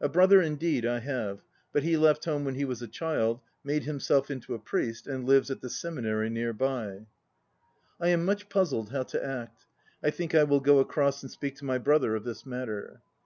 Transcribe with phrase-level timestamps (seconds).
[0.00, 3.82] A brother indeed I have, but he left home when he was a child, made
[3.82, 7.06] himself into a priest, and lives at the seminary near by.
[8.00, 9.66] I am much puzzled how to act.
[10.04, 13.02] I think I will go across and speak to my brother of this matter.